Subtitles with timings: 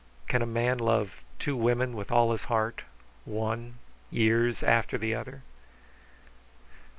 [0.27, 2.81] Can a man love two women with all his heart,
[3.23, 3.75] one
[4.09, 5.43] years after the other?"